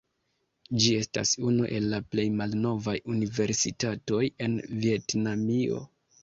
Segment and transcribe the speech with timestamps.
[0.85, 5.85] Ĝi estas unu el la plej malnovaj universitatoj en Vjetnamio.